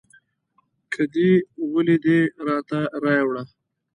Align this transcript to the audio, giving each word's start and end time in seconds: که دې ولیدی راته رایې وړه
که 0.91 1.01
دې 1.13 1.29
ولیدی 1.73 2.19
راته 2.47 2.79
رایې 3.03 3.23
وړه 3.27 3.43